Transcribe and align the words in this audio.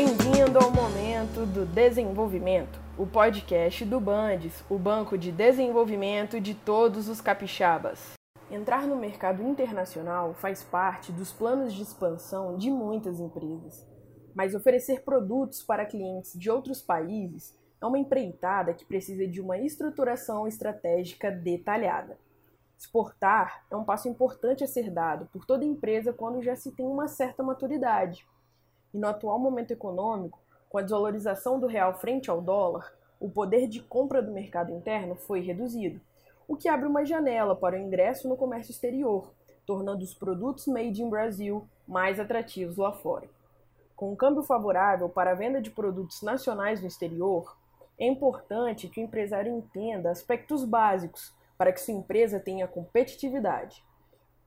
Bem-vindo 0.00 0.60
ao 0.60 0.70
momento 0.70 1.44
do 1.44 1.66
desenvolvimento, 1.66 2.78
o 2.96 3.04
podcast 3.04 3.84
do 3.84 3.98
Bandes, 3.98 4.64
o 4.70 4.78
banco 4.78 5.18
de 5.18 5.32
desenvolvimento 5.32 6.40
de 6.40 6.54
todos 6.54 7.08
os 7.08 7.20
capixabas. 7.20 8.12
Entrar 8.48 8.86
no 8.86 8.94
mercado 8.94 9.42
internacional 9.42 10.34
faz 10.34 10.62
parte 10.62 11.10
dos 11.10 11.32
planos 11.32 11.74
de 11.74 11.82
expansão 11.82 12.56
de 12.56 12.70
muitas 12.70 13.18
empresas, 13.18 13.84
mas 14.36 14.54
oferecer 14.54 15.02
produtos 15.02 15.64
para 15.64 15.84
clientes 15.84 16.38
de 16.38 16.48
outros 16.48 16.80
países 16.80 17.58
é 17.82 17.84
uma 17.84 17.98
empreitada 17.98 18.74
que 18.74 18.84
precisa 18.84 19.26
de 19.26 19.40
uma 19.40 19.58
estruturação 19.58 20.46
estratégica 20.46 21.28
detalhada. 21.28 22.16
Exportar 22.78 23.66
é 23.68 23.74
um 23.74 23.82
passo 23.82 24.08
importante 24.08 24.62
a 24.62 24.68
ser 24.68 24.92
dado 24.92 25.28
por 25.32 25.44
toda 25.44 25.64
empresa 25.64 26.12
quando 26.12 26.40
já 26.40 26.54
se 26.54 26.70
tem 26.70 26.86
uma 26.86 27.08
certa 27.08 27.42
maturidade. 27.42 28.24
E 28.92 28.98
no 28.98 29.06
atual 29.06 29.38
momento 29.38 29.70
econômico, 29.70 30.38
com 30.68 30.78
a 30.78 30.82
desvalorização 30.82 31.58
do 31.58 31.66
real 31.66 31.98
frente 31.98 32.30
ao 32.30 32.40
dólar, 32.40 32.92
o 33.20 33.28
poder 33.28 33.66
de 33.66 33.80
compra 33.80 34.22
do 34.22 34.32
mercado 34.32 34.72
interno 34.72 35.14
foi 35.14 35.40
reduzido, 35.40 36.00
o 36.46 36.56
que 36.56 36.68
abre 36.68 36.86
uma 36.86 37.04
janela 37.04 37.54
para 37.54 37.76
o 37.76 37.78
ingresso 37.78 38.28
no 38.28 38.36
comércio 38.36 38.70
exterior, 38.70 39.30
tornando 39.66 40.02
os 40.02 40.14
produtos 40.14 40.66
made 40.66 41.02
in 41.02 41.10
Brasil 41.10 41.66
mais 41.86 42.18
atrativos 42.18 42.76
lá 42.76 42.92
fora. 42.92 43.28
Com 43.94 44.12
um 44.12 44.16
câmbio 44.16 44.42
favorável 44.42 45.08
para 45.08 45.32
a 45.32 45.34
venda 45.34 45.60
de 45.60 45.70
produtos 45.70 46.22
nacionais 46.22 46.80
no 46.80 46.86
exterior, 46.86 47.56
é 47.98 48.06
importante 48.06 48.88
que 48.88 49.00
o 49.00 49.04
empresário 49.04 49.52
entenda 49.52 50.10
aspectos 50.10 50.64
básicos 50.64 51.34
para 51.58 51.72
que 51.72 51.80
sua 51.80 51.94
empresa 51.94 52.38
tenha 52.38 52.68
competitividade. 52.68 53.82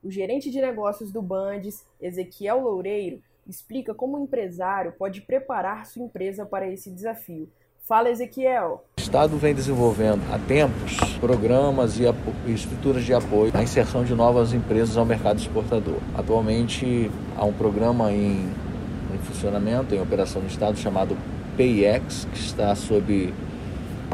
O 0.02 0.10
gerente 0.10 0.50
de 0.50 0.60
negócios 0.60 1.12
do 1.12 1.20
Bandes, 1.20 1.86
Ezequiel 2.00 2.60
Loureiro, 2.62 3.22
explica 3.46 3.94
como 3.94 4.16
o 4.16 4.22
empresário 4.22 4.92
pode 4.98 5.20
preparar 5.20 5.86
sua 5.86 6.02
empresa 6.02 6.44
para 6.44 6.68
esse 6.68 6.90
desafio. 6.90 7.48
Fala, 7.86 8.10
Ezequiel. 8.10 8.84
O 8.96 9.00
Estado 9.00 9.36
vem 9.36 9.52
desenvolvendo 9.52 10.22
há 10.32 10.38
tempos 10.38 10.96
programas 11.18 11.98
e 11.98 12.04
estruturas 12.52 13.04
de 13.04 13.12
apoio 13.12 13.50
à 13.54 13.62
inserção 13.62 14.04
de 14.04 14.14
novas 14.14 14.52
empresas 14.52 14.96
ao 14.96 15.04
mercado 15.04 15.38
exportador. 15.40 15.98
Atualmente 16.14 17.10
há 17.36 17.44
um 17.44 17.52
programa 17.52 18.12
em, 18.12 18.48
em 19.12 19.18
funcionamento, 19.24 19.94
em 19.94 20.00
operação 20.00 20.40
no 20.40 20.48
Estado, 20.48 20.78
chamado 20.78 21.16
PIEX, 21.56 22.26
que 22.32 22.38
está 22.38 22.74
sob 22.76 23.34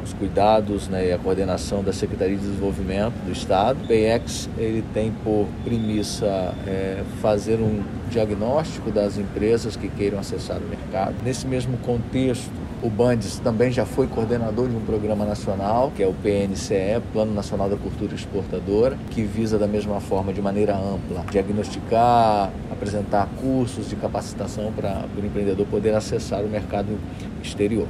os 0.09 0.13
cuidados 0.15 0.89
né, 0.89 1.09
e 1.09 1.13
a 1.13 1.19
coordenação 1.19 1.83
da 1.83 1.93
Secretaria 1.93 2.37
de 2.37 2.43
Desenvolvimento 2.43 3.15
do 3.25 3.33
Estado. 3.33 3.79
O 3.85 3.87
PIEX 3.87 4.49
ele 4.59 4.83
tem 4.93 5.13
por 5.23 5.47
premissa 5.65 6.55
é, 6.67 7.03
fazer 7.21 7.57
um 7.57 7.83
diagnóstico 8.11 8.91
das 8.91 9.19
empresas 9.19 9.77
que 9.77 9.89
queiram 9.89 10.19
acessar 10.19 10.59
o 10.59 10.69
mercado. 10.69 11.15
Nesse 11.23 11.47
mesmo 11.47 11.77
contexto, 11.79 12.51
o 12.83 12.89
Bandes 12.89 13.39
também 13.41 13.71
já 13.71 13.85
foi 13.85 14.07
coordenador 14.07 14.69
de 14.69 14.77
um 14.77 14.81
programa 14.81 15.25
nacional, 15.25 15.93
que 15.95 16.03
é 16.03 16.07
o 16.07 16.15
PNCE, 16.15 17.03
Plano 17.13 17.35
Nacional 17.35 17.69
da 17.69 17.77
Cultura 17.77 18.15
Exportadora, 18.15 18.97
que 19.11 19.23
visa 19.23 19.59
da 19.59 19.67
mesma 19.67 20.01
forma, 20.01 20.33
de 20.33 20.41
maneira 20.41 20.77
ampla, 20.77 21.25
diagnosticar, 21.31 22.51
apresentar 22.71 23.29
cursos 23.41 23.89
de 23.89 23.97
capacitação 23.97 24.73
para 24.73 25.05
o 25.17 25.27
empreendedor 25.27 25.67
poder 25.67 25.95
acessar 25.95 26.43
o 26.43 26.49
mercado 26.49 26.97
exterior. 27.43 27.89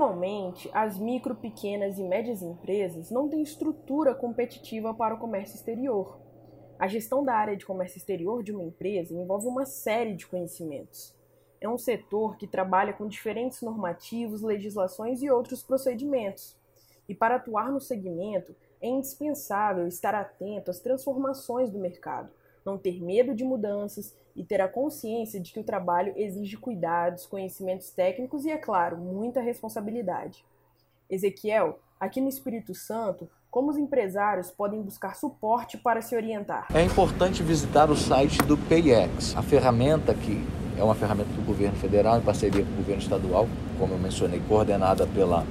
Normalmente, 0.00 0.70
as 0.72 0.98
micro, 0.98 1.34
pequenas 1.34 1.98
e 1.98 2.02
médias 2.02 2.40
empresas 2.40 3.10
não 3.10 3.28
têm 3.28 3.42
estrutura 3.42 4.14
competitiva 4.14 4.94
para 4.94 5.14
o 5.14 5.18
comércio 5.18 5.56
exterior. 5.56 6.18
A 6.78 6.88
gestão 6.88 7.22
da 7.22 7.34
área 7.34 7.54
de 7.54 7.66
comércio 7.66 7.98
exterior 7.98 8.42
de 8.42 8.50
uma 8.50 8.64
empresa 8.64 9.14
envolve 9.14 9.46
uma 9.46 9.66
série 9.66 10.14
de 10.14 10.26
conhecimentos 10.26 11.14
é 11.60 11.68
um 11.68 11.76
setor 11.76 12.38
que 12.38 12.46
trabalha 12.46 12.94
com 12.94 13.06
diferentes 13.06 13.60
normativos, 13.60 14.40
legislações 14.40 15.22
e 15.22 15.30
outros 15.30 15.62
procedimentos. 15.62 16.56
E 17.06 17.14
para 17.14 17.36
atuar 17.36 17.70
no 17.70 17.80
segmento, 17.80 18.56
é 18.80 18.88
indispensável 18.88 19.86
estar 19.86 20.14
atento 20.14 20.70
às 20.70 20.80
transformações 20.80 21.70
do 21.70 21.78
mercado, 21.78 22.30
não 22.64 22.78
ter 22.78 23.02
medo 23.02 23.34
de 23.34 23.44
mudanças 23.44 24.14
e 24.34 24.44
ter 24.44 24.60
a 24.60 24.68
consciência 24.68 25.40
de 25.40 25.52
que 25.52 25.60
o 25.60 25.64
trabalho 25.64 26.12
exige 26.16 26.56
cuidados, 26.56 27.26
conhecimentos 27.26 27.90
técnicos 27.90 28.44
e, 28.44 28.50
é 28.50 28.56
claro, 28.56 28.96
muita 28.96 29.40
responsabilidade. 29.40 30.44
Ezequiel, 31.08 31.78
aqui 31.98 32.20
no 32.20 32.28
Espírito 32.28 32.74
Santo, 32.74 33.28
como 33.50 33.70
os 33.70 33.76
empresários 33.76 34.50
podem 34.50 34.80
buscar 34.80 35.16
suporte 35.16 35.76
para 35.76 36.00
se 36.00 36.14
orientar? 36.14 36.68
É 36.72 36.82
importante 36.82 37.42
visitar 37.42 37.90
o 37.90 37.96
site 37.96 38.38
do 38.38 38.56
PayEx, 38.56 39.36
a 39.36 39.42
ferramenta 39.42 40.14
que 40.14 40.46
é 40.78 40.84
uma 40.84 40.94
ferramenta 40.94 41.30
do 41.32 41.44
governo 41.44 41.76
federal 41.76 42.16
em 42.18 42.22
parceria 42.22 42.64
com 42.64 42.72
o 42.72 42.76
governo 42.76 43.02
estadual, 43.02 43.48
como 43.78 43.94
eu 43.94 43.98
mencionei, 43.98 44.40
coordenada 44.48 45.06
pela 45.08 45.44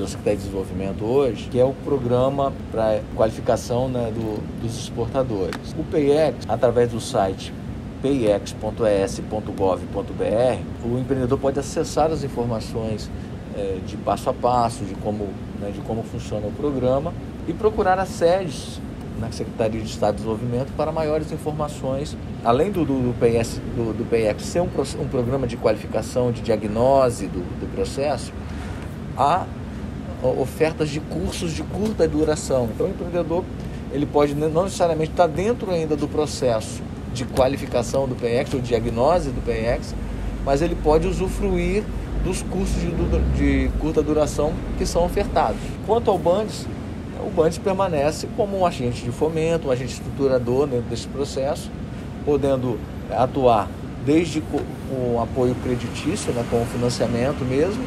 pela 0.00 0.08
Secretaria 0.08 0.38
de 0.38 0.44
Desenvolvimento 0.44 1.04
hoje, 1.04 1.48
que 1.50 1.60
é 1.60 1.64
o 1.64 1.74
programa 1.84 2.54
para 2.72 3.02
qualificação 3.14 3.86
né, 3.88 4.10
do, 4.10 4.40
dos 4.62 4.78
exportadores. 4.78 5.74
O 5.78 5.84
PayEx, 5.84 6.46
através 6.48 6.90
do 6.90 7.00
site 7.00 7.52
payex.es.gov.br, 8.00 10.62
o 10.82 10.98
empreendedor 10.98 11.38
pode 11.38 11.60
acessar 11.60 12.10
as 12.10 12.24
informações 12.24 13.10
é, 13.54 13.78
de 13.86 13.98
passo 13.98 14.30
a 14.30 14.32
passo, 14.32 14.84
de 14.84 14.94
como, 14.94 15.28
né, 15.60 15.70
de 15.70 15.80
como 15.80 16.02
funciona 16.02 16.46
o 16.46 16.52
programa 16.52 17.12
e 17.46 17.52
procurar 17.52 17.98
as 17.98 18.08
sedes 18.08 18.80
na 19.20 19.30
Secretaria 19.30 19.82
de 19.82 19.90
Estado 19.90 20.12
de 20.12 20.22
Desenvolvimento 20.22 20.72
para 20.78 20.90
maiores 20.90 21.30
informações, 21.30 22.16
além 22.42 22.70
do, 22.70 22.86
do, 22.86 23.12
do 23.12 23.14
PS, 23.18 23.60
do, 23.76 23.92
do 23.92 24.42
ser 24.42 24.62
um, 24.62 24.68
um, 25.02 25.08
programa 25.08 25.46
de 25.46 25.58
qualificação, 25.58 26.32
de 26.32 26.40
diagnose 26.40 27.26
do, 27.26 27.40
do 27.60 27.70
processo, 27.74 28.32
há 29.14 29.44
ofertas 30.22 30.88
de 30.90 31.00
cursos 31.00 31.52
de 31.52 31.62
curta 31.62 32.06
duração. 32.06 32.68
Então 32.74 32.86
o 32.86 32.90
empreendedor 32.90 33.44
ele 33.92 34.06
pode 34.06 34.34
não 34.34 34.64
necessariamente 34.64 35.10
estar 35.10 35.26
dentro 35.26 35.70
ainda 35.70 35.96
do 35.96 36.06
processo 36.06 36.82
de 37.12 37.24
qualificação 37.24 38.06
do 38.06 38.14
PX 38.14 38.54
ou 38.54 38.60
diagnose 38.60 39.30
do 39.30 39.40
PX, 39.40 39.94
mas 40.44 40.62
ele 40.62 40.76
pode 40.76 41.08
usufruir 41.08 41.82
dos 42.22 42.42
cursos 42.42 42.76
de, 42.80 42.90
de 43.36 43.70
curta 43.78 44.02
duração 44.02 44.52
que 44.78 44.86
são 44.86 45.04
ofertados. 45.04 45.60
Quanto 45.86 46.10
ao 46.10 46.18
BANDES, 46.18 46.66
o 47.26 47.30
Bandes 47.30 47.58
permanece 47.58 48.26
como 48.36 48.58
um 48.58 48.66
agente 48.66 49.02
de 49.02 49.10
fomento, 49.10 49.68
um 49.68 49.70
agente 49.70 49.94
estruturador 49.94 50.66
dentro 50.66 50.88
desse 50.88 51.06
processo, 51.08 51.70
podendo 52.24 52.78
atuar 53.10 53.68
desde 54.04 54.42
o 54.90 55.20
apoio 55.20 55.54
creditício, 55.62 56.32
né, 56.32 56.44
com 56.50 56.62
o 56.62 56.66
financiamento 56.66 57.44
mesmo, 57.44 57.84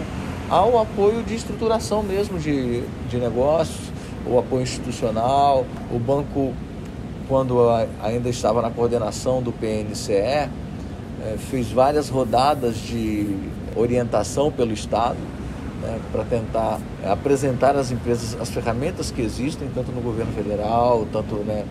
ao 0.50 0.80
apoio 0.80 1.24
de 1.24 1.36
estruturação 1.36 2.04
mesmo 2.04 2.38
de, 2.40 2.84
de 3.10 3.18
negócios, 3.18 3.92
o 4.26 4.38
apoio 4.38 4.64
institucional. 4.64 5.66
O 5.92 6.00
banco, 6.00 6.54
quando 7.28 7.60
ainda 8.02 8.30
estava 8.30 8.62
na 8.62 8.70
coordenação 8.70 9.42
do 9.42 9.52
PNCE, 9.52 10.14
é, 10.14 10.50
fez 11.50 11.72
várias 11.72 12.10
rodadas 12.10 12.78
de 12.78 13.38
orientação 13.76 14.52
pelo 14.52 14.74
Estado 14.74 15.18
né, 15.82 16.00
para 16.12 16.24
tentar 16.24 16.80
apresentar 17.06 17.76
às 17.76 17.92
empresas 17.92 18.40
as 18.40 18.50
ferramentas 18.50 19.12
que 19.12 19.22
existem, 19.22 19.68
tanto 19.74 19.92
no 19.92 20.02
governo 20.02 20.32
federal, 20.34 21.06
tanto 21.12 21.36
né, 21.36 21.66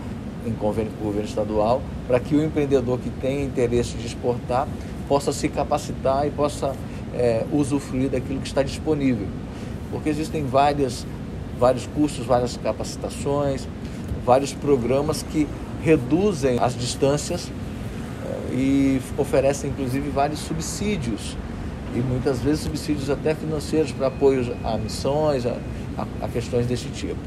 em 0.46 0.52
convênio 0.52 0.92
com 0.92 1.04
o 1.04 1.06
governo 1.06 1.28
estadual, 1.28 1.80
para 2.06 2.18
que 2.20 2.34
o 2.34 2.44
empreendedor 2.44 2.98
que 2.98 3.10
tem 3.10 3.44
interesse 3.44 3.96
de 3.96 4.06
exportar 4.06 4.66
possa 5.08 5.32
se 5.32 5.48
capacitar 5.48 6.26
e 6.26 6.30
possa 6.30 6.74
é, 7.14 7.44
usufruir 7.52 8.10
daquilo 8.10 8.40
que 8.40 8.46
está 8.46 8.62
disponível. 8.62 9.26
Porque 9.90 10.08
existem 10.08 10.44
várias, 10.44 11.06
vários 11.58 11.86
cursos, 11.86 12.24
várias 12.24 12.56
capacitações, 12.56 13.68
vários 14.24 14.52
programas 14.52 15.22
que 15.22 15.46
reduzem 15.82 16.58
as 16.60 16.74
distâncias 16.74 17.50
é, 18.24 18.54
e 18.54 19.00
oferecem 19.18 19.70
inclusive 19.70 20.08
vários 20.10 20.40
subsídios 20.40 21.36
e 21.94 22.00
muitas 22.00 22.40
vezes 22.40 22.60
subsídios 22.60 23.10
até 23.10 23.34
financeiros 23.34 23.92
para 23.92 24.06
apoios 24.06 24.50
a 24.64 24.78
missões, 24.78 25.44
a, 25.44 25.58
a, 25.98 26.24
a 26.26 26.28
questões 26.28 26.66
desse 26.66 26.88
tipo. 26.90 27.20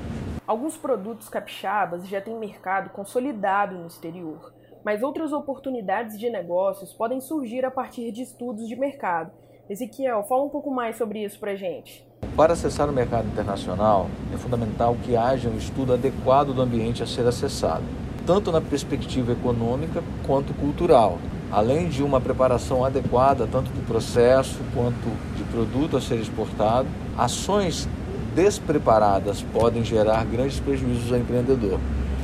Alguns 0.47 0.77
produtos 0.77 1.29
capixabas 1.29 2.07
já 2.07 2.21
têm 2.21 2.37
mercado 2.37 2.89
consolidado 2.91 3.75
no 3.75 3.87
exterior, 3.87 4.53
mas 4.83 5.01
outras 5.01 5.33
oportunidades 5.33 6.19
de 6.19 6.29
negócios 6.29 6.93
podem 6.93 7.19
surgir 7.19 7.65
a 7.65 7.71
partir 7.71 8.11
de 8.11 8.21
estudos 8.21 8.67
de 8.67 8.75
mercado. 8.75 9.31
Ezequiel, 9.69 10.23
fala 10.23 10.43
um 10.43 10.49
pouco 10.49 10.71
mais 10.71 10.97
sobre 10.97 11.23
isso 11.23 11.39
para 11.39 11.55
gente. 11.55 12.05
Para 12.35 12.53
acessar 12.53 12.89
o 12.89 12.93
mercado 12.93 13.27
internacional, 13.27 14.09
é 14.33 14.37
fundamental 14.37 14.95
que 15.03 15.15
haja 15.15 15.49
um 15.49 15.57
estudo 15.57 15.93
adequado 15.93 16.53
do 16.53 16.61
ambiente 16.61 17.01
a 17.01 17.07
ser 17.07 17.25
acessado, 17.25 17.83
tanto 18.25 18.51
na 18.51 18.61
perspectiva 18.61 19.31
econômica 19.31 20.03
quanto 20.25 20.53
cultural 20.53 21.17
além 21.51 21.87
de 21.87 22.03
uma 22.03 22.19
preparação 22.19 22.83
adequada 22.83 23.47
tanto 23.49 23.71
do 23.71 23.85
processo 23.85 24.59
quanto 24.73 25.09
de 25.37 25.43
produto 25.45 25.95
a 25.95 26.01
ser 26.01 26.15
exportado, 26.15 26.87
ações 27.17 27.87
despreparadas 28.35 29.41
podem 29.53 29.83
gerar 29.83 30.25
grandes 30.25 30.59
prejuízos 30.59 31.11
ao 31.13 31.19
empreendedor. 31.19 31.79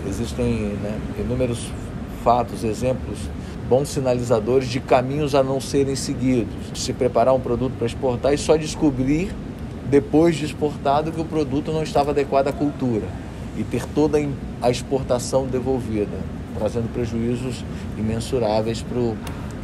Existem 0.05 0.73
né, 0.81 0.99
inúmeros 1.17 1.71
fatos, 2.23 2.63
exemplos 2.63 3.19
bons 3.71 3.87
sinalizadores 3.87 4.67
de 4.67 4.81
caminhos 4.81 5.33
a 5.33 5.41
não 5.41 5.61
serem 5.61 5.95
seguidos. 5.95 6.53
Se 6.75 6.91
preparar 6.91 7.33
um 7.33 7.39
produto 7.39 7.71
para 7.77 7.87
exportar 7.87 8.33
e 8.33 8.37
só 8.37 8.57
descobrir 8.57 9.33
depois 9.89 10.35
de 10.35 10.43
exportado 10.43 11.09
que 11.09 11.21
o 11.21 11.23
produto 11.23 11.71
não 11.71 11.81
estava 11.81 12.11
adequado 12.11 12.49
à 12.49 12.51
cultura 12.51 13.07
e 13.57 13.63
ter 13.63 13.85
toda 13.95 14.17
a 14.61 14.69
exportação 14.69 15.47
devolvida, 15.47 16.17
trazendo 16.57 16.91
prejuízos 16.91 17.63
imensuráveis 17.97 18.81
para 18.81 18.99
o 18.99 19.15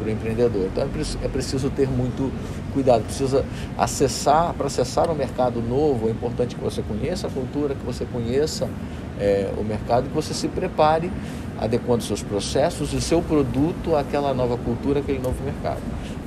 empreendedor. 0.10 0.68
Então 0.72 0.84
é, 0.84 1.26
é 1.26 1.28
preciso 1.28 1.70
ter 1.70 1.88
muito 1.90 2.32
cuidado, 2.74 3.04
precisa 3.04 3.46
acessar, 3.78 4.54
para 4.54 4.68
acessar 4.68 5.10
um 5.10 5.16
mercado 5.16 5.62
novo, 5.62 6.08
é 6.08 6.12
importante 6.12 6.56
que 6.56 6.62
você 6.62 6.82
conheça 6.82 7.28
a 7.28 7.30
cultura, 7.30 7.76
que 7.76 7.86
você 7.86 8.06
conheça 8.06 8.70
é, 9.20 9.50
o 9.58 9.64
mercado, 9.64 10.10
que 10.10 10.14
você 10.14 10.34
se 10.34 10.48
prepare 10.48 11.12
adequando 11.60 12.04
seus 12.04 12.22
processos 12.22 12.94
e 12.94 13.02
seu 13.02 13.22
produto 13.22 13.96
àquela 13.96 14.34
nova 14.34 14.58
cultura, 14.58 15.00
aquele 15.00 15.20
novo 15.20 15.44
mercado. 15.44 15.82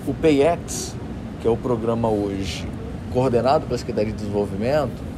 O 0.07 0.15
PayEx, 0.15 0.97
que 1.41 1.47
é 1.47 1.51
o 1.51 1.57
programa 1.57 2.09
hoje 2.09 2.67
coordenado 3.13 3.67
pela 3.67 3.79
Secretaria 3.79 4.13
de 4.13 4.19
Desenvolvimento, 4.19 5.10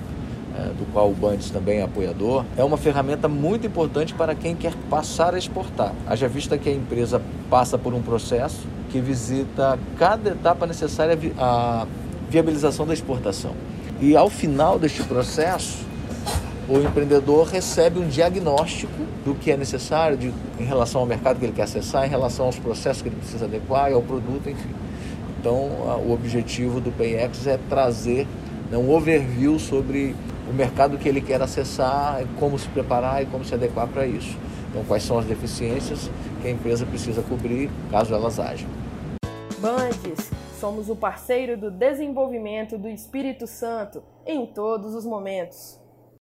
do 0.76 0.90
qual 0.92 1.10
o 1.10 1.14
Bandes 1.14 1.50
também 1.50 1.78
é 1.78 1.82
apoiador, 1.82 2.44
é 2.56 2.64
uma 2.64 2.76
ferramenta 2.76 3.28
muito 3.28 3.66
importante 3.66 4.14
para 4.14 4.34
quem 4.34 4.54
quer 4.54 4.74
passar 4.90 5.34
a 5.34 5.38
exportar. 5.38 5.92
Haja 6.06 6.28
vista 6.28 6.58
que 6.58 6.68
a 6.68 6.72
empresa 6.72 7.20
passa 7.48 7.78
por 7.78 7.94
um 7.94 8.02
processo 8.02 8.66
que 8.90 9.00
visita 9.00 9.78
cada 9.98 10.30
etapa 10.30 10.66
necessária 10.66 11.18
à 11.38 11.86
viabilização 12.28 12.86
da 12.86 12.92
exportação. 12.92 13.52
E 14.00 14.16
ao 14.16 14.28
final 14.28 14.78
deste 14.78 15.02
processo, 15.02 15.84
o 16.68 16.78
empreendedor 16.78 17.46
recebe 17.46 17.98
um 17.98 18.06
diagnóstico 18.06 19.02
do 19.24 19.34
que 19.34 19.50
é 19.50 19.56
necessário 19.56 20.16
de, 20.16 20.32
em 20.58 20.64
relação 20.64 21.00
ao 21.00 21.06
mercado 21.06 21.38
que 21.38 21.44
ele 21.44 21.52
quer 21.52 21.62
acessar, 21.62 22.06
em 22.06 22.08
relação 22.08 22.46
aos 22.46 22.58
processos 22.58 23.02
que 23.02 23.08
ele 23.08 23.16
precisa 23.16 23.46
adequar 23.46 23.92
ao 23.92 24.02
produto, 24.02 24.48
enfim. 24.48 24.70
Então, 25.40 25.54
o 26.06 26.12
objetivo 26.12 26.80
do 26.80 26.92
PayEx 26.92 27.46
é 27.46 27.58
trazer 27.68 28.26
né, 28.70 28.78
um 28.78 28.90
overview 28.90 29.58
sobre 29.58 30.14
o 30.48 30.52
mercado 30.52 30.98
que 30.98 31.08
ele 31.08 31.20
quer 31.20 31.40
acessar, 31.40 32.24
como 32.38 32.58
se 32.58 32.68
preparar 32.68 33.22
e 33.22 33.26
como 33.26 33.44
se 33.44 33.54
adequar 33.54 33.86
para 33.88 34.06
isso. 34.06 34.36
Então, 34.70 34.84
quais 34.84 35.02
são 35.02 35.18
as 35.18 35.26
deficiências 35.26 36.10
que 36.40 36.48
a 36.48 36.50
empresa 36.50 36.86
precisa 36.86 37.22
cobrir 37.22 37.70
caso 37.90 38.14
elas 38.14 38.40
hajam. 38.40 38.68
Bandes, 39.58 40.30
somos 40.58 40.88
o 40.88 40.96
parceiro 40.96 41.56
do 41.56 41.70
desenvolvimento 41.70 42.78
do 42.78 42.88
Espírito 42.88 43.46
Santo 43.46 44.02
em 44.26 44.46
todos 44.46 44.94
os 44.94 45.04
momentos. 45.04 45.81